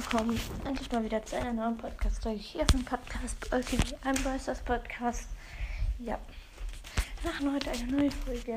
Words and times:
kommt 0.00 0.40
endlich 0.64 0.90
mal 0.90 1.04
wieder 1.04 1.22
zu 1.24 1.36
einer 1.36 1.52
neuen 1.52 1.76
Podcast-Folge 1.76 2.38
hier 2.38 2.62
auf 2.62 2.68
dem 2.68 2.84
Podcast 2.84 3.36
LTV 3.52 3.94
Einbreisters 4.02 4.60
Podcast. 4.60 5.28
Ja, 5.98 6.18
wir 7.20 7.30
machen 7.30 7.52
heute 7.52 7.70
eine 7.70 7.92
neue 7.92 8.10
Folge. 8.10 8.54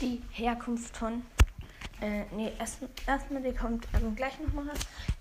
Die 0.00 0.22
Herkunft 0.30 0.96
von. 0.96 1.22
Äh, 2.00 2.24
nee, 2.30 2.52
erstmal 2.58 2.90
erst 3.06 3.26
die 3.30 3.54
kommt 3.54 3.88
ähm, 3.94 4.14
gleich 4.14 4.38
nochmal. 4.38 4.74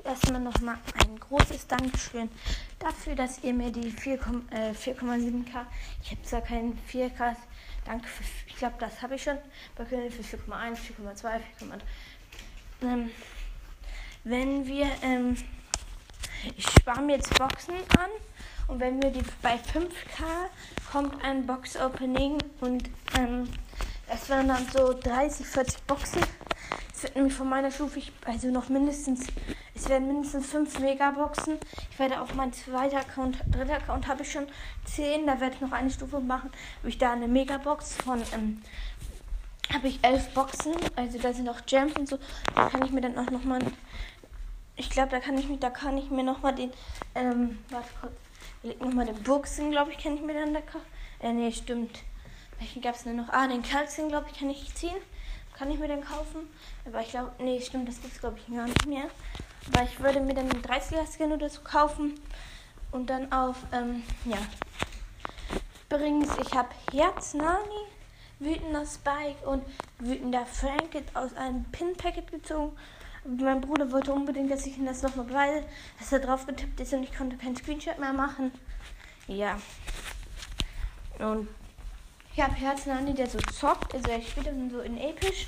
Erstmal 0.04 0.42
nochmal 0.42 0.78
ein 1.02 1.20
großes 1.20 1.66
Dankeschön 1.66 2.30
dafür, 2.78 3.16
dass 3.16 3.44
ihr 3.44 3.54
mir 3.54 3.72
die 3.72 3.92
4,7k. 3.92 4.52
Äh, 4.52 4.72
ich 6.04 6.12
habe 6.12 6.22
zwar 6.24 6.42
keinen 6.42 6.78
4k. 6.92 7.36
Danke 7.86 8.08
für. 8.08 8.24
Ich 8.48 8.58
glaube, 8.58 8.76
das 8.80 9.02
habe 9.02 9.16
ich 9.16 9.24
schon. 9.24 9.40
Bei 9.76 9.86
für 9.86 9.98
4,1, 9.98 10.18
4,2, 10.50 11.24
4,3. 11.24 11.42
Ähm, 12.84 13.12
wenn 14.24 14.66
wir, 14.66 14.88
ähm, 15.02 15.36
ich 16.56 16.66
spare 16.66 17.02
mir 17.02 17.18
jetzt 17.18 17.38
Boxen 17.38 17.76
an 17.98 18.10
und 18.68 18.80
wenn 18.80 19.02
wir 19.02 19.12
die 19.12 19.24
bei 19.42 19.56
5K 19.56 20.24
kommt 20.92 21.24
ein 21.24 21.46
Box-Opening 21.46 22.38
und 22.62 22.90
ähm, 23.18 23.50
es 24.08 24.30
werden 24.30 24.48
dann 24.48 24.66
so 24.72 24.94
30, 24.94 25.46
40 25.46 25.84
Boxen. 25.84 26.22
Es 26.94 27.04
wird 27.04 27.16
nämlich 27.16 27.34
von 27.34 27.50
meiner 27.50 27.72
Stufe, 27.72 28.02
also 28.26 28.48
noch 28.50 28.70
mindestens, 28.70 29.28
es 29.76 29.90
werden 29.90 30.08
mindestens 30.08 30.48
5 30.48 30.80
Megaboxen. 30.80 31.58
Ich 31.92 32.00
werde 32.00 32.22
auf 32.22 32.34
meinem 32.34 32.54
zweiten 32.54 32.96
Account, 32.96 33.40
dritter 33.52 33.76
Account 33.76 34.08
habe 34.08 34.22
ich 34.22 34.32
schon 34.32 34.48
10, 34.86 35.26
da 35.26 35.40
werde 35.42 35.56
ich 35.56 35.62
noch 35.62 35.72
eine 35.74 35.90
Stufe 35.90 36.20
machen, 36.22 36.50
habe 36.80 36.90
ich 36.90 36.98
da 36.98 37.12
eine 37.12 37.28
Megabox 37.28 37.96
von 37.98 38.22
ähm, 38.34 38.62
habe 39.74 39.88
ich 39.88 40.00
elf 40.04 40.30
Boxen, 40.34 40.74
also 40.96 41.18
da 41.18 41.34
sind 41.34 41.50
auch 41.50 41.66
Gems 41.66 41.94
und 41.98 42.08
so. 42.08 42.20
Da 42.54 42.70
kann 42.70 42.86
ich 42.86 42.92
mir 42.92 43.02
dann 43.02 43.18
auch 43.18 43.30
nochmal 43.32 43.60
ich 44.76 44.90
glaube, 44.90 45.10
da 45.10 45.20
kann 45.20 45.38
ich 45.38 45.48
mich, 45.48 45.60
da 45.60 45.70
kann 45.70 45.98
ich 45.98 46.10
mir 46.10 46.24
noch 46.24 46.42
mal 46.42 46.54
den, 46.54 46.72
ähm, 47.16 47.60
warte 47.70 47.90
kurz, 48.00 48.14
ich 48.64 48.80
noch 48.80 48.94
mal 48.94 49.06
den 49.06 49.22
Buchsen, 49.24 49.72
glaube 49.72 49.92
ich, 49.92 49.98
kann 49.98 50.16
ich 50.16 50.22
mir 50.22 50.34
dann 50.34 50.54
da 50.54 50.62
kaufen. 50.62 50.86
Äh, 51.20 51.34
nee, 51.34 51.52
stimmt. 51.52 52.00
Welchen 52.60 52.82
gab 52.82 52.96
es 52.96 53.04
denn 53.04 53.18
noch? 53.18 53.30
Ah, 53.30 53.48
den 53.48 53.62
Kalzing, 53.62 54.10
glaube 54.10 54.28
ich, 54.32 54.40
kann 54.40 54.50
ich 54.50 54.74
ziehen. 54.74 54.96
Kann 55.58 55.70
ich 55.70 55.80
mir 55.80 55.88
den 55.88 56.04
kaufen. 56.04 56.48
Aber 56.86 57.02
ich 57.02 57.10
glaube, 57.10 57.32
nee, 57.40 57.62
stimmt, 57.62 57.88
das 57.88 58.02
gibt 58.02 58.14
es, 58.14 58.20
glaube 58.20 58.38
ich, 58.40 58.54
gar 58.54 58.66
nicht 58.66 58.86
mehr. 58.86 59.06
Aber 59.72 59.84
ich 59.84 60.00
würde 60.00 60.20
mir 60.20 60.34
dann 60.34 60.50
den 60.50 60.62
30er-Skin 60.62 61.32
oder 61.32 61.50
so 61.50 61.62
kaufen. 61.62 62.20
Und 62.92 63.10
dann 63.10 63.32
auf, 63.32 63.58
ähm, 63.72 64.04
ja. 64.26 64.38
Übrigens, 65.90 66.30
ich 66.42 66.54
habe 66.54 66.70
Herz 66.92 67.34
Nani, 67.34 67.88
wütender 68.40 68.86
Spike 68.86 69.48
und 69.48 69.64
wütender 70.00 70.46
Frank 70.46 70.96
aus 71.14 71.36
einem 71.36 71.66
Pin-Packet 71.66 72.32
gezogen. 72.32 72.76
Mein 73.26 73.62
Bruder 73.62 73.92
wollte 73.92 74.14
unbedingt, 74.14 74.52
dass 74.52 74.66
ich 74.66 74.78
ihm 74.78 74.86
das 74.86 75.02
nochmal 75.02 75.26
beweise, 75.26 75.64
dass 75.98 76.12
er 76.12 76.20
drauf 76.20 76.46
getippt 76.46 76.80
ist 76.80 76.94
und 76.94 77.04
ich 77.04 77.16
konnte 77.16 77.38
keinen 77.38 77.56
Screenshot 77.56 77.98
mehr 77.98 78.14
machen. 78.14 78.52
Ja. 79.28 79.58
Und 81.20 81.48
ich 82.36 82.42
habe 82.42 82.54
Herzen 82.54 82.92
Andi, 82.92 83.14
der 83.14 83.28
so 83.28 83.40
zockt. 83.40 83.94
Also 83.94 84.10
er 84.10 84.22
spielt 84.22 84.48
dann 84.48 84.70
so 84.70 84.80
in 84.82 84.98
episch. 84.98 85.48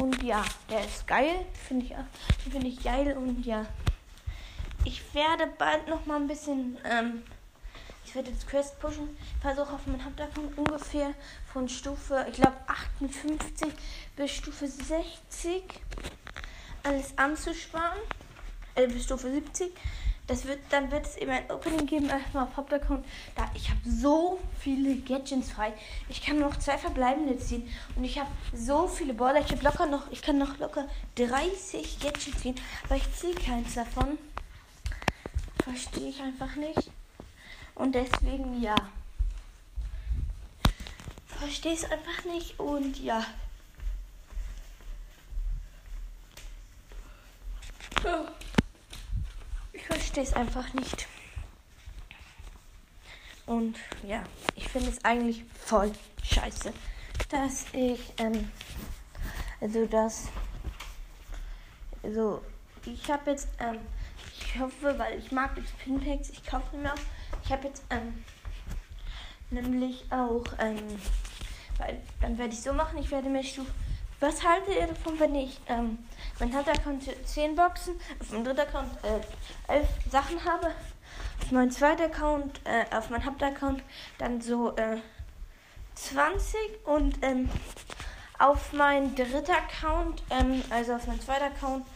Und 0.00 0.22
ja, 0.22 0.44
der 0.68 0.84
ist 0.84 1.06
geil. 1.06 1.46
Finde 1.66 1.86
ich, 1.86 2.52
find 2.52 2.64
ich 2.64 2.82
geil. 2.82 3.16
Und 3.16 3.46
ja. 3.46 3.64
Ich 4.84 5.02
werde 5.14 5.46
bald 5.58 5.88
noch 5.88 6.04
mal 6.04 6.16
ein 6.16 6.26
bisschen. 6.26 6.76
Ähm, 6.84 7.22
ich 8.04 8.14
werde 8.14 8.30
jetzt 8.30 8.46
Quest 8.46 8.78
pushen. 8.78 9.16
Versuche 9.40 9.72
auf 9.72 9.86
meinem 9.86 10.04
Hauptaccount 10.04 10.56
ungefähr 10.58 11.14
von 11.52 11.68
Stufe, 11.68 12.26
ich 12.28 12.34
glaube 12.34 12.56
58 12.66 13.72
bis 14.14 14.30
Stufe 14.30 14.68
60 14.68 15.62
alles 16.86 17.16
anzusparen. 17.16 17.98
Äh, 18.74 18.86
bis 18.86 19.04
Stufe 19.04 19.30
70. 19.30 19.72
Das 20.26 20.44
wird, 20.44 20.58
dann 20.70 20.90
wird 20.90 21.06
es 21.06 21.16
eben 21.16 21.30
ein 21.30 21.48
Opening 21.50 21.86
geben, 21.86 22.08
erstmal 22.08 22.44
auf 22.44 22.56
Hauptaccount. 22.56 23.04
Da 23.36 23.48
ich 23.54 23.70
habe 23.70 23.80
so 23.84 24.40
viele 24.58 24.96
Gadgets 24.96 25.52
frei. 25.52 25.72
Ich 26.08 26.20
kann 26.20 26.40
noch 26.40 26.56
zwei 26.58 26.76
verbleibende 26.78 27.38
ziehen. 27.38 27.68
Und 27.94 28.04
ich 28.04 28.18
habe 28.18 28.28
so 28.52 28.88
viele 28.88 29.14
Baller. 29.14 29.40
Ich 29.40 29.52
habe 29.52 29.62
locker 29.62 29.86
noch, 29.86 30.10
ich 30.10 30.22
kann 30.22 30.38
noch 30.38 30.58
locker 30.58 30.88
30 31.14 32.00
Gadgets 32.00 32.40
ziehen. 32.40 32.56
Aber 32.84 32.96
ich 32.96 33.14
ziehe 33.14 33.34
keins 33.34 33.74
davon. 33.74 34.18
Verstehe 35.62 36.08
ich 36.08 36.20
einfach 36.20 36.56
nicht. 36.56 36.90
Und 37.76 37.94
deswegen 37.94 38.60
ja. 38.60 38.74
Verstehe 41.28 41.74
es 41.74 41.84
einfach 41.84 42.24
nicht. 42.24 42.58
Und 42.58 42.98
ja. 42.98 43.24
Ich 49.72 49.84
verstehe 49.84 50.22
es 50.22 50.32
einfach 50.32 50.72
nicht. 50.74 51.06
Und 53.46 53.76
ja, 54.02 54.22
ich 54.56 54.68
finde 54.68 54.90
es 54.90 55.04
eigentlich 55.04 55.44
voll 55.64 55.92
scheiße, 56.22 56.72
dass 57.30 57.66
ich, 57.72 58.12
ähm, 58.18 58.50
also 59.60 59.86
das, 59.86 60.28
also 62.02 62.42
ich 62.84 63.10
habe 63.10 63.30
jetzt, 63.30 63.48
ähm, 63.60 63.78
ich 64.40 64.58
hoffe, 64.58 64.98
weil 64.98 65.18
ich 65.18 65.30
mag 65.30 65.56
jetzt 65.56 65.78
Pinpacks, 65.78 66.30
ich 66.30 66.44
kaufe 66.44 66.76
mir 66.76 66.92
auch. 66.92 66.98
Ich 67.44 67.52
habe 67.52 67.68
jetzt, 67.68 67.84
ähm, 67.90 68.24
nämlich 69.50 70.04
auch, 70.10 70.44
ähm, 70.58 71.00
weil 71.78 72.00
dann 72.20 72.36
werde 72.38 72.52
ich 72.52 72.62
so 72.62 72.72
machen, 72.72 72.98
ich 72.98 73.10
werde 73.10 73.28
mir 73.28 73.44
Stufe 73.44 73.70
was 74.20 74.42
haltet 74.44 74.74
ihr 74.74 74.86
davon, 74.86 75.18
wenn 75.20 75.34
ich 75.34 75.60
ähm, 75.68 75.98
mein 76.38 76.54
Hauptaccount 76.54 77.04
10 77.24 77.54
Boxen, 77.54 77.94
auf 78.20 78.30
meinem 78.30 78.44
dritten 78.44 78.60
Account 78.60 78.90
äh, 79.68 79.72
11 79.72 79.88
Sachen 80.10 80.44
habe, 80.44 80.72
auf 81.42 81.50
meinem 81.50 81.70
zweiten 81.70 82.02
Account, 82.02 82.60
äh, 82.64 82.94
auf 82.94 83.10
meinem 83.10 83.26
Hauptaccount 83.26 83.82
dann 84.18 84.40
so 84.40 84.74
äh, 84.76 84.98
20 85.94 86.58
und 86.84 87.18
ähm, 87.22 87.48
auf 88.38 88.72
meinem 88.72 89.14
dritten 89.14 89.50
Account, 89.50 90.22
ähm, 90.30 90.62
also 90.70 90.94
auf 90.94 91.06
meinem 91.06 91.20
zweiten 91.20 91.44
Account, 91.44 91.86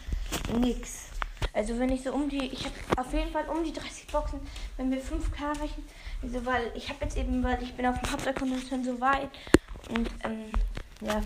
nix. 0.58 1.06
Also 1.52 1.78
wenn 1.78 1.90
ich 1.90 2.02
so 2.02 2.12
um 2.12 2.28
die, 2.28 2.46
ich 2.46 2.64
habe 2.64 2.74
auf 2.96 3.12
jeden 3.12 3.32
Fall 3.32 3.48
um 3.48 3.64
die 3.64 3.72
30 3.72 4.06
Boxen, 4.08 4.40
wenn 4.76 4.90
wir 4.90 5.02
5k 5.02 5.60
reichen, 5.60 5.84
also 6.22 6.44
weil 6.44 6.70
ich 6.74 6.88
habe 6.88 7.04
jetzt 7.04 7.16
eben, 7.16 7.42
weil 7.42 7.62
ich 7.62 7.74
bin 7.74 7.86
auf 7.86 7.98
dem 7.98 8.12
Hauptaccount 8.12 8.68
schon 8.68 8.84
so 8.84 9.00
weit 9.00 9.30
und 9.88 10.08
ähm, 10.22 10.52
ja 11.00 11.22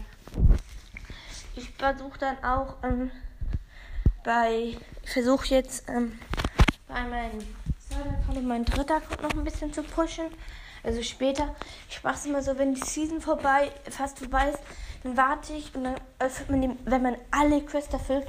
ich 1.56 1.70
versuche 1.70 2.18
dann 2.18 2.42
auch 2.42 2.76
ähm, 2.82 3.10
bei, 4.22 4.76
ich 5.02 5.10
versuche 5.10 5.46
jetzt 5.54 5.88
ähm, 5.88 6.18
bei 6.88 7.02
meinem 7.02 7.40
und 8.28 8.46
meinem 8.46 8.64
dritten 8.64 8.92
Account 8.92 9.22
noch 9.22 9.30
ein 9.32 9.44
bisschen 9.44 9.72
zu 9.72 9.82
pushen. 9.82 10.26
Also 10.82 11.02
später. 11.02 11.54
Ich 11.88 12.02
mache 12.02 12.14
es 12.14 12.26
immer 12.26 12.42
so, 12.42 12.58
wenn 12.58 12.74
die 12.74 12.80
Season 12.80 13.20
vorbei, 13.20 13.70
fast 13.88 14.18
vorbei 14.18 14.50
ist, 14.50 14.58
dann 15.02 15.16
warte 15.16 15.54
ich 15.54 15.74
und 15.74 15.84
dann 15.84 15.94
öffnet 16.18 16.50
man 16.50 16.60
den, 16.60 16.78
wenn 16.84 17.02
man 17.02 17.16
alle 17.30 17.62
Quests 17.62 17.92
erfüllt, 17.92 18.26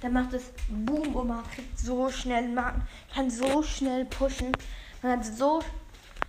dann 0.00 0.12
macht 0.12 0.32
es 0.32 0.44
Boom 0.68 1.14
und 1.14 1.28
man 1.28 1.42
kriegt 1.50 1.78
so 1.78 2.10
schnell 2.10 2.48
Marken, 2.48 2.82
kann 3.14 3.30
so 3.30 3.62
schnell 3.62 4.06
pushen. 4.06 4.52
Man 5.02 5.18
hat 5.18 5.26
so 5.26 5.60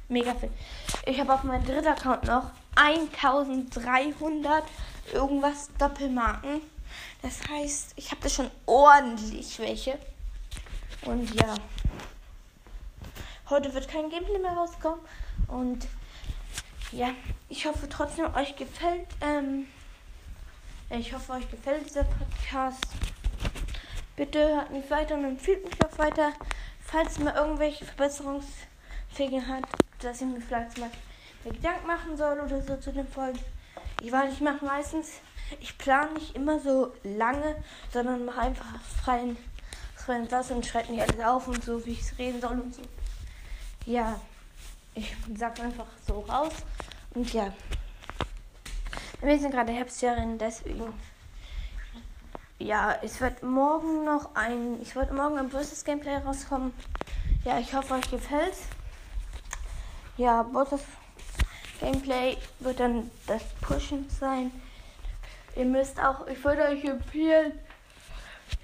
mega 0.10 0.34
viel. 0.36 0.50
Ich 1.06 1.20
habe 1.20 1.34
auf 1.34 1.44
meinem 1.44 1.66
dritten 1.66 1.88
Account 1.88 2.26
noch 2.26 2.52
1300 2.76 4.64
irgendwas 5.14 5.70
Doppelmarken. 5.78 6.62
Das 7.22 7.48
heißt, 7.50 7.94
ich 7.96 8.12
habe 8.12 8.22
da 8.22 8.30
schon 8.30 8.50
ordentlich 8.66 9.60
welche. 9.60 9.98
Und 11.06 11.34
ja. 11.36 11.56
Heute 13.50 13.74
wird 13.74 13.88
kein 13.88 14.10
Gameplay 14.10 14.40
mehr 14.40 14.52
rauskommen. 14.52 15.00
Und 15.48 15.88
ja, 16.92 17.10
ich 17.50 17.66
hoffe 17.66 17.88
trotzdem, 17.90 18.34
euch 18.36 18.56
gefällt. 18.56 19.08
Ähm, 19.22 19.68
ich 20.90 21.14
hoffe, 21.14 21.34
euch 21.34 21.50
gefällt 21.50 21.88
dieser 21.88 22.04
Podcast. 22.04 22.86
Bitte 24.16 24.40
hört 24.40 24.72
mich 24.72 24.90
weiter 24.90 25.16
und 25.16 25.24
empfiehlt 25.24 25.64
mich 25.64 25.74
auch 25.84 25.98
weiter. 25.98 26.34
Falls 26.82 27.18
ihr 27.18 27.26
mal 27.26 27.36
irgendwelche 27.36 27.86
Verbesserungsfähige 27.86 29.46
hat, 29.48 29.64
dass 30.00 30.22
ich 30.22 30.28
mir 30.28 30.42
vielleicht 30.42 30.78
mal 30.78 30.90
Gedanken 31.44 31.88
machen 31.88 32.18
soll 32.18 32.40
oder 32.40 32.62
so 32.62 32.76
zu 32.78 32.92
den 32.92 33.08
Folgen. 33.08 33.40
Ich 34.02 34.12
weiß, 34.12 34.34
ich 34.34 34.42
mache 34.42 34.64
meistens, 34.64 35.10
ich 35.60 35.78
plane 35.78 36.14
nicht 36.14 36.36
immer 36.36 36.60
so 36.60 36.94
lange, 37.04 37.56
sondern 37.92 38.26
mache 38.26 38.40
einfach 38.40 38.66
freien, 39.04 39.36
freien 39.96 40.28
Satz 40.30 40.52
und 40.52 40.66
schreibe 40.66 40.92
nicht 40.92 41.02
alles 41.02 41.26
auf 41.26 41.48
und 41.48 41.64
so, 41.64 41.86
wie 41.86 41.92
ich 41.92 42.02
es 42.02 42.18
reden 42.18 42.40
soll 42.40 42.60
und 42.60 42.76
so. 42.76 42.82
Ja, 43.86 44.20
ich 44.96 45.16
sag 45.36 45.60
einfach 45.60 45.88
so 46.08 46.22
raus 46.22 46.54
und 47.14 47.32
ja. 47.34 47.54
Wir 49.22 49.38
sind 49.38 49.52
gerade 49.52 49.74
Herbstferien, 49.74 50.38
deswegen. 50.38 50.94
Ja, 52.58 52.98
es 53.02 53.20
wird 53.20 53.44
morgen 53.44 54.06
noch 54.06 54.34
ein. 54.36 54.82
Ich 54.82 54.96
wollte 54.96 55.14
morgen 55.14 55.38
ein 55.38 55.50
Versus 55.50 55.84
Gameplay 55.84 56.18
rauskommen. 56.18 56.74
Ja, 57.44 57.60
ich 57.60 57.74
hoffe, 57.74 57.96
euch 57.96 58.10
gefällt's. 58.10 58.62
Ja, 60.16 60.46
Versus 60.54 60.82
Gameplay 61.80 62.38
wird 62.60 62.80
dann 62.80 63.10
das 63.28 63.44
Pushen 63.62 64.10
sein. 64.10 64.52
Ihr 65.56 65.66
müsst 65.66 66.00
auch, 66.00 66.28
ich 66.28 66.44
würde 66.44 66.64
euch 66.64 66.84
empfehlen, 66.84 67.54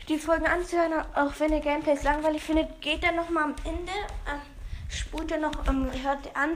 die 0.07 0.17
Folgen 0.17 0.45
anzuhören, 0.45 0.93
auch 1.15 1.31
wenn 1.39 1.53
ihr 1.53 1.59
Gameplays 1.59 2.03
langweilig 2.03 2.43
findet, 2.43 2.81
geht 2.81 3.03
dann 3.03 3.15
nochmal 3.15 3.43
am 3.45 3.55
Ende, 3.65 3.91
äh, 3.91 4.93
spult 4.93 5.31
ihr 5.31 5.39
noch, 5.39 5.67
ähm, 5.67 5.89
hört 6.03 6.25
ihr 6.25 6.37
an, 6.37 6.51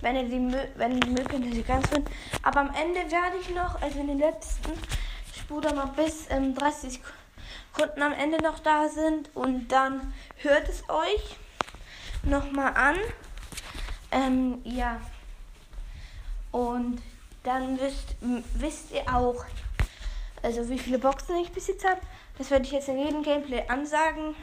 wenn 0.00 0.16
ihr 0.16 0.24
die, 0.24 0.56
wenn 0.76 1.00
die 1.00 1.10
mögt, 1.10 1.32
sie 1.32 1.62
ganz 1.62 1.88
findet. 1.88 2.12
Aber 2.42 2.60
am 2.60 2.74
Ende 2.74 3.00
werde 3.10 3.36
ich 3.40 3.50
noch, 3.54 3.80
also 3.80 3.98
in 3.98 4.06
den 4.06 4.18
letzten, 4.18 4.72
spult 5.36 5.74
mal 5.74 5.86
bis 5.96 6.26
ähm, 6.30 6.54
30 6.54 7.00
Sekunden 7.74 8.02
am 8.02 8.12
Ende 8.12 8.42
noch 8.42 8.60
da 8.60 8.88
sind 8.88 9.30
und 9.34 9.68
dann 9.68 10.12
hört 10.36 10.68
es 10.68 10.88
euch 10.88 11.36
nochmal 12.22 12.72
an. 12.74 12.96
Ähm, 14.12 14.60
ja. 14.64 15.00
Und 16.54 17.02
dann 17.42 17.80
wisst, 17.80 18.14
wisst 18.20 18.92
ihr 18.92 19.02
auch, 19.12 19.44
also 20.40 20.68
wie 20.68 20.78
viele 20.78 21.00
Boxen 21.00 21.34
ich 21.38 21.50
bis 21.50 21.66
jetzt 21.66 21.84
habe. 21.84 22.00
Das 22.38 22.48
werde 22.52 22.64
ich 22.64 22.70
jetzt 22.70 22.88
in 22.88 22.96
jedem 22.96 23.24
Gameplay 23.24 23.64
ansagen. 23.66 24.36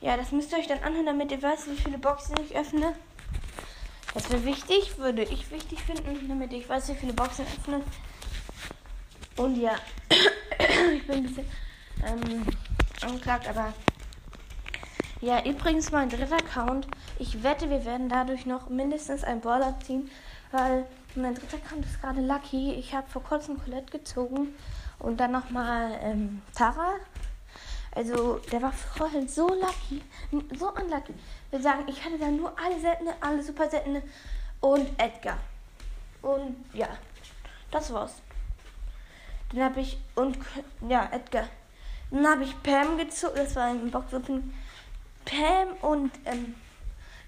Ja, 0.00 0.16
das 0.16 0.32
müsst 0.32 0.50
ihr 0.50 0.58
euch 0.58 0.66
dann 0.66 0.82
anhören, 0.82 1.06
damit 1.06 1.30
ihr 1.30 1.40
wisst, 1.40 1.70
wie 1.70 1.76
viele 1.76 1.98
Boxen 1.98 2.34
ich 2.44 2.56
öffne. 2.56 2.96
Das 4.14 4.28
wäre 4.32 4.44
wichtig, 4.44 4.98
würde 4.98 5.22
ich 5.22 5.48
wichtig 5.52 5.80
finden, 5.80 6.28
damit 6.28 6.52
ich 6.52 6.68
weiß, 6.68 6.88
wie 6.88 6.96
viele 6.96 7.12
Boxen 7.12 7.46
ich 7.46 7.56
öffne. 7.60 7.82
Und 9.36 9.54
ja, 9.60 9.76
ich 10.92 11.06
bin 11.06 11.18
ein 11.18 11.22
bisschen 11.22 11.48
ähm, 12.04 12.46
angeklagt, 13.02 13.48
aber 13.48 13.72
ja, 15.20 15.44
übrigens 15.44 15.92
mein 15.92 16.08
dritter 16.08 16.38
Account. 16.38 16.88
Ich 17.20 17.44
wette, 17.44 17.70
wir 17.70 17.84
werden 17.84 18.08
dadurch 18.08 18.44
noch 18.44 18.70
mindestens 18.70 19.22
ein 19.22 19.40
Baller 19.40 19.78
ziehen, 19.86 20.10
weil 20.52 20.86
mein 21.14 21.34
dritter 21.34 21.56
Account 21.56 21.84
ist 21.86 22.00
gerade 22.00 22.20
Lucky. 22.20 22.74
Ich 22.74 22.94
habe 22.94 23.08
vor 23.08 23.22
kurzem 23.22 23.62
Colette 23.62 23.90
gezogen 23.98 24.54
und 24.98 25.18
dann 25.18 25.32
nochmal 25.32 25.98
ähm, 26.02 26.42
Tara. 26.54 26.94
Also, 27.92 28.38
der 28.52 28.60
war 28.60 28.72
vorhin 28.72 29.26
so 29.26 29.48
lucky, 29.48 30.02
so 30.58 30.70
unlucky. 30.70 31.14
Wir 31.50 31.62
sagen, 31.62 31.84
ich 31.88 32.04
hatte 32.04 32.18
da 32.18 32.28
nur 32.28 32.52
alle 32.62 32.78
seltene, 32.78 33.14
alle 33.22 33.42
super 33.42 33.70
seltene 33.70 34.02
und 34.60 34.86
Edgar. 35.00 35.38
Und 36.20 36.56
ja, 36.74 36.88
das 37.70 37.90
war's. 37.92 38.20
Dann 39.50 39.64
habe 39.64 39.80
ich, 39.80 39.98
und 40.14 40.36
ja, 40.86 41.08
Edgar. 41.10 41.48
Dann 42.10 42.26
habe 42.26 42.44
ich 42.44 42.62
Pam 42.62 42.98
gezogen, 42.98 43.36
das 43.36 43.56
war 43.56 43.68
ein 43.68 43.90
Boxopening. 43.90 44.52
Pam 45.24 45.68
und 45.80 46.10
ähm, 46.26 46.54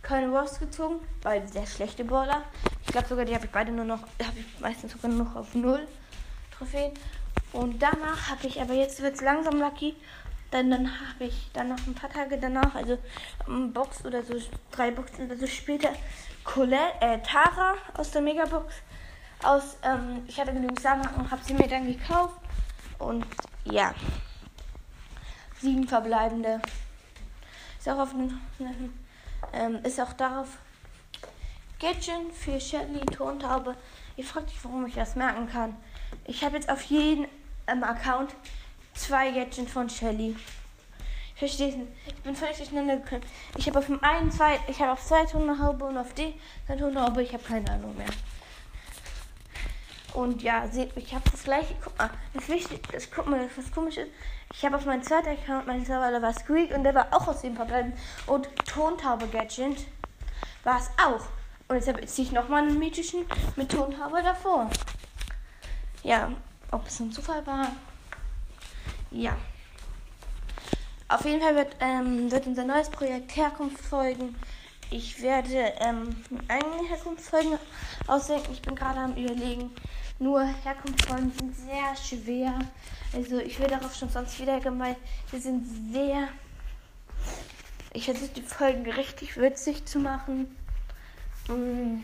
Colin 0.09 0.35
Ross 0.35 0.59
gezogen, 0.59 1.01
beide 1.23 1.47
sehr 1.47 1.67
schlechte 1.67 2.03
Baller. 2.03 2.43
Ich 2.81 2.93
glaube 2.93 3.07
sogar, 3.07 3.27
die 3.27 3.35
habe 3.35 3.45
ich 3.45 3.51
beide 3.51 3.71
nur 3.71 3.85
noch, 3.85 4.01
habe 4.01 4.39
ich 4.39 4.59
meistens 4.59 4.93
sogar 4.93 5.11
nur 5.11 5.25
noch 5.25 5.37
auf 5.37 5.55
null 5.55 5.87
Trophäen. 6.57 6.95
Und 7.53 7.83
danach 7.83 8.31
habe 8.31 8.47
ich, 8.47 8.59
aber 8.59 8.73
jetzt 8.73 9.03
wird 9.03 9.17
es 9.17 9.21
langsam 9.21 9.61
lucky. 9.61 9.95
Dann, 10.51 10.71
dann 10.71 10.87
habe 10.87 11.25
ich 11.25 11.51
dann 11.53 11.69
noch 11.69 11.87
ein 11.87 11.95
paar 11.95 12.09
Tage 12.09 12.39
danach, 12.39 12.75
also 12.75 12.97
um, 13.47 13.71
Box 13.71 14.03
oder 14.07 14.23
so, 14.23 14.33
drei 14.71 14.91
Boxen 14.93 15.27
oder 15.27 15.37
so 15.37 15.47
später, 15.47 15.91
Colette, 16.43 17.01
äh, 17.01 17.19
Tara 17.19 17.75
aus 17.95 18.11
der 18.11 18.23
Megabox. 18.23 18.77
Aus, 19.45 19.77
ähm, 19.83 20.25
ich 20.27 20.41
hatte 20.41 20.55
genügend 20.55 20.81
Sachen 20.81 21.07
und 21.17 21.31
habe 21.31 21.45
sie 21.45 21.53
mir 21.53 21.69
dann 21.69 21.87
gekauft. 21.87 22.41
Und 22.99 23.27
ja, 23.65 23.95
sieben 25.61 25.87
verbleibende. 25.87 26.63
Ist 27.79 27.91
auch 27.91 27.99
auf 27.99 28.15
ähm, 29.53 29.81
ist 29.85 30.01
auch 30.01 30.13
darauf 30.13 30.49
Gadget 31.81 32.33
für 32.33 32.61
Shelly 32.61 33.01
Tontaube. 33.07 33.77
Ihr 34.17 34.25
fragt 34.25 34.49
euch, 34.49 34.65
warum 34.65 34.87
ich 34.87 34.95
das 34.95 35.15
merken 35.15 35.49
kann. 35.49 35.77
Ich 36.25 36.43
habe 36.43 36.57
jetzt 36.57 36.69
auf 36.69 36.83
jeden 36.83 37.27
ähm, 37.67 37.85
Account 37.85 38.35
zwei 38.95 39.31
Gadgets 39.31 39.71
von 39.71 39.89
Shelly. 39.89 40.37
Verstehst 41.37 41.77
du? 41.77 41.87
Ich 42.07 42.15
bin 42.17 42.35
völlig 42.35 42.57
durcheinander 42.57 42.97
gekommen. 42.97 43.23
Ich 43.57 43.69
habe 43.69 43.79
auf 43.79 43.87
dem 43.87 44.03
einen 44.03 44.33
zwei, 44.33 44.59
ich 44.67 44.81
habe 44.81 44.93
auf 44.93 45.05
zwei 45.05 45.25
Tonhaube 45.25 45.85
und 45.85 45.97
auf 45.97 46.13
die 46.15 46.35
Tonhaube, 46.67 47.23
ich 47.23 47.33
habe 47.33 47.45
keine 47.45 47.71
Ahnung 47.71 47.97
mehr. 47.97 48.09
Und 50.19 50.43
ja, 50.43 50.67
seht, 50.67 50.97
ich 50.97 51.15
habe 51.15 51.31
das 51.31 51.45
gleiche. 51.45 51.77
Guck 51.81 51.97
mal, 51.97 52.11
das 52.35 52.49
Wichtige 52.49 52.97
ist, 52.97 53.15
guck 53.15 53.29
mal, 53.29 53.49
was 53.55 53.71
komisch 53.71 53.99
ist. 53.99 54.11
Ich 54.53 54.65
habe 54.65 54.75
auf 54.75 54.85
meinem 54.85 55.05
zweiten 55.05 55.29
Account, 55.29 55.69
mein 55.69 55.85
Server, 55.85 56.11
da 56.11 56.21
war 56.21 56.35
Squeak 56.35 56.75
und 56.75 56.83
der 56.83 56.93
war 56.93 57.07
auch 57.13 57.29
aus 57.29 57.43
dem 57.43 57.55
verbleiben. 57.55 57.93
Und 58.27 58.49
Tontaube 58.67 59.29
Gadget 59.29 59.87
war 60.65 60.81
es 60.81 60.91
auch. 61.01 61.25
Und 61.69 61.87
jetzt 61.87 62.17
ziehe 62.17 62.27
ich 62.27 62.33
nochmal 62.33 62.65
einen 62.65 62.81
mythischen 62.81 63.27
mit 63.55 63.71
Tontaube 63.71 64.21
davor. 64.21 64.69
Ja, 66.03 66.33
ob 66.73 66.85
es 66.89 66.99
ein 66.99 67.13
Zufall 67.13 67.47
war. 67.47 67.69
Ja. 69.13 69.37
Auf 71.07 71.25
jeden 71.25 71.41
Fall 71.41 71.55
wird, 71.55 71.77
ähm, 71.79 72.29
wird 72.29 72.45
unser 72.49 72.65
neues 72.65 72.91
Projekt 72.91 73.37
Herkunft 73.37 73.85
folgen. 73.85 74.35
Ich 74.91 75.23
werde 75.23 75.75
ähm, 75.79 76.25
eigene 76.49 76.89
Herkunftsfolgen 76.89 77.57
ausdenken. 78.09 78.53
Ich 78.53 78.63
bin 78.63 78.75
gerade 78.75 78.99
am 78.99 79.15
überlegen. 79.15 79.71
Nur 80.21 80.43
Herkunftsfolgen 80.43 81.33
sind 81.39 81.57
sehr 81.57 81.95
schwer. 81.97 82.59
Also 83.13 83.39
ich 83.39 83.59
will 83.61 83.69
darauf 83.69 83.95
schon 83.95 84.11
sonst 84.11 84.41
wieder 84.41 84.59
gemeint. 84.59 84.99
Die 85.33 85.39
sind 85.39 85.65
sehr. 85.93 86.29
Ich 87.93 88.05
versuche 88.07 88.31
die 88.31 88.43
Folgen 88.43 88.91
richtig 88.91 89.37
witzig 89.37 89.87
zu 89.87 90.01
machen. 90.01 90.57
Mm. 91.49 92.03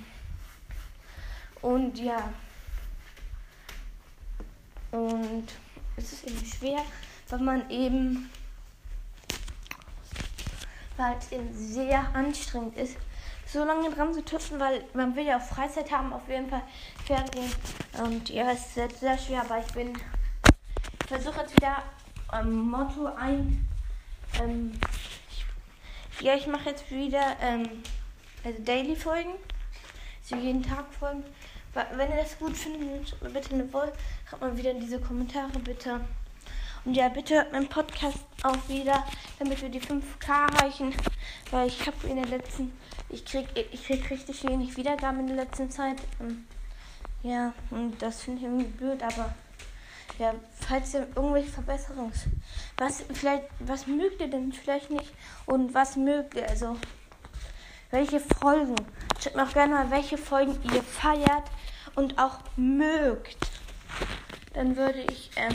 Und 1.60 1.98
ja. 1.98 2.32
Und 4.92 5.46
es 5.96 6.12
ist 6.12 6.26
irgendwie 6.26 6.46
schwer, 6.46 6.82
weil 7.28 7.40
man 7.40 7.68
eben, 7.70 8.30
weil 10.96 11.16
es 11.18 11.32
eben 11.32 11.52
sehr 11.52 12.14
anstrengend 12.14 12.76
ist, 12.76 12.96
so 13.54 13.64
lange 13.64 13.88
dran 13.88 14.12
zu 14.12 14.24
tüfteln, 14.24 14.58
weil 14.58 14.84
man 14.94 15.14
will 15.14 15.24
ja 15.24 15.38
auch 15.38 15.42
Freizeit 15.42 15.90
haben, 15.92 16.12
auf 16.12 16.28
jeden 16.28 16.50
Fall 16.50 16.62
Fernsehen. 17.06 17.52
Und 18.02 18.28
ja, 18.28 18.50
es 18.50 18.66
ist 18.66 18.76
jetzt 18.76 19.00
sehr 19.00 19.16
schwer, 19.16 19.42
aber 19.42 19.60
ich 19.60 19.72
bin, 19.72 19.92
ich 19.94 21.06
versuche 21.06 21.40
jetzt 21.40 21.54
wieder 21.54 21.82
ähm, 22.32 22.68
Motto 22.68 23.06
ein, 23.06 23.68
ähm, 24.42 24.72
ich, 25.30 26.20
ja, 26.20 26.34
ich 26.34 26.48
mache 26.48 26.70
jetzt 26.70 26.90
wieder, 26.90 27.36
ähm, 27.40 27.68
also 28.44 28.60
Daily-Folgen, 28.60 29.34
so 30.20 30.34
jeden 30.34 30.64
Tag 30.64 30.92
Folgen. 30.92 31.22
Wenn 31.72 32.10
ihr 32.10 32.16
das 32.16 32.38
gut 32.38 32.56
findet, 32.56 33.16
bitte 33.32 33.54
eine 33.54 33.72
Wolle, 33.72 33.92
schreibt 34.28 34.42
mal 34.42 34.56
wieder 34.56 34.72
in 34.72 34.80
diese 34.80 35.00
Kommentare, 35.00 35.58
bitte. 35.60 36.00
Und 36.84 36.94
ja, 36.94 37.08
bitte 37.08 37.34
hört 37.36 37.52
meinen 37.52 37.68
Podcast 37.68 38.18
auch 38.42 38.68
wieder, 38.68 39.04
damit 39.38 39.62
wir 39.62 39.70
die 39.70 39.80
5K 39.80 40.52
erreichen. 40.52 40.94
Weil 41.50 41.68
ich 41.68 41.86
habe 41.86 42.06
in 42.06 42.16
der 42.16 42.26
letzten, 42.26 42.72
ich 43.08 43.24
krieg, 43.24 43.46
ich 43.72 43.84
krieg 43.86 44.10
richtig 44.10 44.46
wenig 44.46 44.76
Wiedergaben 44.76 45.20
in 45.20 45.28
der 45.28 45.36
letzten 45.36 45.70
Zeit. 45.70 45.96
Ja, 47.22 47.54
und 47.70 48.00
das 48.02 48.22
finde 48.22 48.40
ich 48.40 48.44
irgendwie 48.44 48.66
blöd, 48.66 49.02
aber 49.02 49.34
ja, 50.18 50.34
falls 50.60 50.94
ihr 50.94 51.08
irgendwelche 51.16 51.50
Verbesserungs, 51.50 52.26
was 52.76 53.02
vielleicht, 53.12 53.44
was 53.60 53.86
mögt 53.86 54.20
ihr 54.20 54.28
denn 54.28 54.52
vielleicht 54.52 54.90
nicht 54.90 55.12
und 55.46 55.74
was 55.74 55.96
mögt 55.96 56.34
ihr, 56.34 56.48
also 56.48 56.76
welche 57.90 58.20
Folgen, 58.20 58.76
schreibt 59.20 59.36
mir 59.36 59.44
auch 59.44 59.52
gerne 59.52 59.74
mal, 59.74 59.90
welche 59.90 60.18
Folgen 60.18 60.58
ihr 60.72 60.82
feiert 60.82 61.44
und 61.94 62.18
auch 62.18 62.40
mögt, 62.56 63.38
dann 64.52 64.76
würde 64.76 65.00
ich, 65.00 65.30
ähm, 65.36 65.54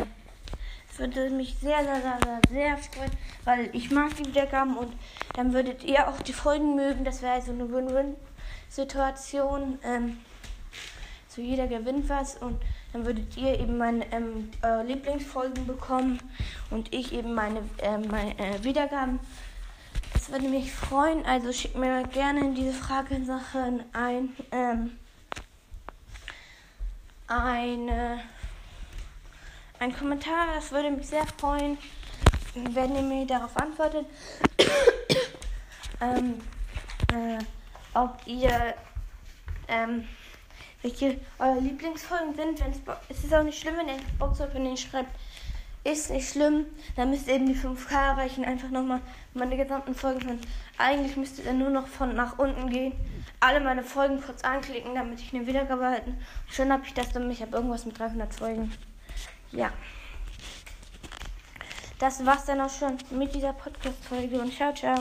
würde 0.99 1.29
mich 1.29 1.55
sehr, 1.59 1.83
sehr, 1.83 2.01
sehr, 2.01 2.19
sehr, 2.23 2.41
sehr 2.51 2.77
freuen, 2.77 3.11
weil 3.45 3.69
ich 3.73 3.91
mag 3.91 4.15
die 4.15 4.25
Wiedergaben 4.25 4.77
und 4.77 4.93
dann 5.33 5.53
würdet 5.53 5.83
ihr 5.83 6.07
auch 6.07 6.21
die 6.21 6.33
Folgen 6.33 6.75
mögen. 6.75 7.05
Das 7.05 7.21
wäre 7.21 7.33
also 7.33 7.51
eine 7.51 7.71
Win-Win-Situation. 7.71 9.79
Ähm, 9.83 10.17
so 11.27 11.41
jeder 11.41 11.67
gewinnt 11.67 12.09
was 12.09 12.35
und 12.35 12.59
dann 12.91 13.05
würdet 13.05 13.37
ihr 13.37 13.59
eben 13.59 13.77
meine 13.77 14.11
ähm, 14.11 14.49
äh, 14.63 14.83
Lieblingsfolgen 14.83 15.67
bekommen 15.67 16.19
und 16.71 16.93
ich 16.93 17.13
eben 17.13 17.33
meine, 17.33 17.59
äh, 17.77 17.97
meine 17.97 18.37
äh, 18.39 18.63
Wiedergaben. 18.63 19.19
Das 20.13 20.31
würde 20.31 20.49
mich 20.49 20.73
freuen. 20.73 21.25
Also 21.25 21.53
schickt 21.53 21.77
mir 21.77 22.03
gerne 22.07 22.41
in 22.41 22.55
diese 22.55 22.73
Fragesachen 22.73 23.83
ein. 23.93 24.35
Ähm, 24.51 24.91
eine, 27.27 28.21
ein 29.79 29.95
Kommentar. 29.95 30.47
Das 30.55 30.71
würde 30.71 30.91
mich 30.91 31.07
sehr 31.07 31.25
freuen, 31.37 31.77
wenn 32.55 32.95
ihr 32.95 33.01
mir 33.01 33.25
darauf 33.25 33.55
antwortet. 33.57 34.05
ähm, 36.01 36.41
äh, 37.13 37.39
ob 37.93 38.15
ihr 38.25 38.73
ähm, 39.67 40.07
welche 40.81 41.19
eure 41.39 41.59
Lieblingsfolgen 41.59 42.35
sind. 42.35 42.59
Wenn's, 42.59 42.81
es 43.09 43.23
ist 43.23 43.33
auch 43.33 43.43
nicht 43.43 43.59
schlimm, 43.59 43.77
wenn 43.77 43.87
ihr 43.87 44.03
Box 44.17 44.41
Opening 44.41 44.77
schreibt. 44.77 45.11
Ist 45.83 46.11
nicht 46.11 46.29
schlimm. 46.29 46.65
Dann 46.95 47.09
müsst 47.09 47.27
ihr 47.27 47.35
eben 47.35 47.47
die 47.47 47.55
5K 47.55 47.93
erreichen. 47.93 48.43
Einfach 48.43 48.69
nochmal 48.69 49.01
meine 49.33 49.57
gesamten 49.57 49.95
Folgen 49.95 50.21
von. 50.21 50.39
Eigentlich 50.77 51.15
müsstet 51.15 51.45
ihr 51.45 51.53
nur 51.53 51.69
noch 51.69 51.87
von 51.87 52.15
nach 52.15 52.37
unten 52.37 52.69
gehen 52.69 52.93
alle 53.39 53.59
meine 53.61 53.83
Folgen 53.83 54.21
kurz 54.21 54.43
anklicken, 54.43 54.95
damit 54.95 55.19
ich 55.19 55.33
eine 55.33 55.47
Wiedergabe 55.47 55.85
halten. 55.85 56.17
Schon 56.49 56.71
habe 56.71 56.83
ich 56.85 56.93
das, 56.93 57.11
damit 57.13 57.31
ich 57.31 57.41
habe 57.41 57.55
irgendwas 57.55 57.85
mit 57.85 57.97
300 57.97 58.33
Folgen. 58.33 58.71
Ja. 59.51 59.71
das 61.99 62.25
war's 62.25 62.45
dann 62.45 62.61
auch 62.61 62.69
schon 62.69 62.97
mit 63.11 63.35
dieser 63.35 63.53
Podcast-Folge 63.53 64.39
und 64.39 64.53
ciao, 64.53 64.73
ciao. 64.73 64.97